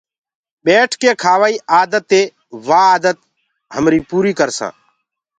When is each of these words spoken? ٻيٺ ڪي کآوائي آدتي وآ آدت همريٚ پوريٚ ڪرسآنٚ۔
ٻيٺ 0.63 0.91
ڪي 1.01 1.09
کآوائي 1.23 1.55
آدتي 1.81 2.21
وآ 2.67 2.81
آدت 2.95 3.17
همريٚ 3.75 4.05
پوريٚ 4.09 4.37
ڪرسآنٚ۔ 4.39 4.77